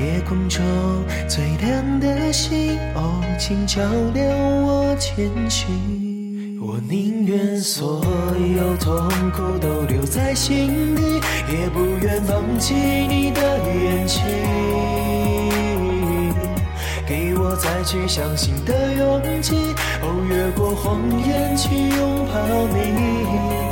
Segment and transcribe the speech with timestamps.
[0.00, 0.62] 夜空中
[1.28, 3.80] 最亮的星，哦，请照
[4.14, 6.58] 亮我前行。
[6.60, 8.04] 我宁愿所
[8.56, 14.22] 有痛苦都留在心底，也不愿放弃你的眼睛。
[17.06, 19.56] 给我再去相信的勇气，
[20.02, 22.32] 哦，越过谎言去拥抱
[22.72, 23.71] 你。